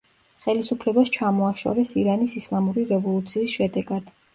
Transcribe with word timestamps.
ხელისუფლებას 0.45 1.11
ჩამოაშორეს 1.19 1.95
ირანის 2.07 2.37
ისლამური 2.43 2.91
რევოლუციის 2.97 3.59
შედეგად. 3.61 4.15